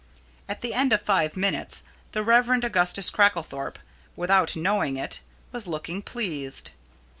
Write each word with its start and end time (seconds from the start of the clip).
At 0.49 0.61
the 0.61 0.73
end 0.73 0.93
of 0.93 1.01
five 1.03 1.37
minutes 1.37 1.83
the 2.13 2.23
Rev. 2.23 2.49
Augustus 2.63 3.11
Cracklethorpe, 3.11 3.77
without 4.15 4.55
knowing 4.55 4.97
it, 4.97 5.19
was 5.51 5.67
looking 5.67 6.01
pleased. 6.01 6.71